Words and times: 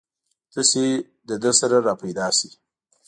تاسې 0.53 0.85
له 1.27 1.35
ده 1.43 1.51
سره 1.59 1.77
راپیدا 1.87 2.27
شئ. 2.37 2.49